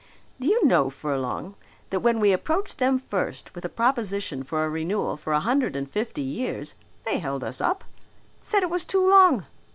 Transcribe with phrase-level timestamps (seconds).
[0.39, 1.53] Do you know, Furlong,
[1.91, 5.75] that when we approached them first with a proposition for a renewal for a hundred
[5.75, 6.73] and fifty years
[7.05, 7.83] they held us up!
[8.39, 9.45] Said it was too long!